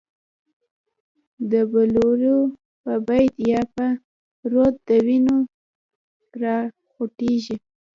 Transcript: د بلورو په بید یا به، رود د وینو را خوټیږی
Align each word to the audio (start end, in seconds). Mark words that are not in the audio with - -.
د 1.51 1.53
بلورو 1.71 2.37
په 2.83 2.93
بید 3.07 3.33
یا 3.51 3.61
به، 3.73 3.87
رود 4.51 4.75
د 4.87 4.89
وینو 5.05 5.37
را 6.41 6.57
خوټیږی 6.91 7.55